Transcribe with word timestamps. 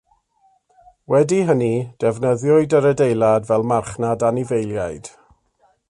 Wedi 1.15 1.41
hynny, 1.49 1.69
defnyddiwyd 2.05 2.75
yr 2.79 2.89
adeilad 2.93 3.49
fel 3.53 3.67
marchnad 3.73 4.27
anifeiliaid. 4.31 5.13